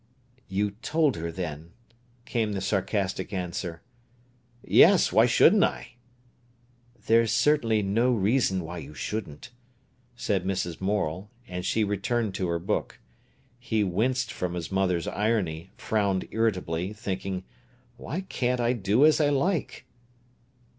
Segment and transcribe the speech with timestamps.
[0.47, 1.73] "You told her, then?"
[2.25, 3.83] came the sarcastic answer.
[4.63, 5.89] "Yes; why shouldn't I?"
[7.05, 9.51] "There's certainly no reason why you shouldn't,"
[10.15, 10.81] said Mrs.
[10.81, 12.99] Morel, and she returned to her book.
[13.59, 17.43] He winced from his mother's irony, frowned irritably, thinking:
[17.95, 19.85] "Why can't I do as I like?"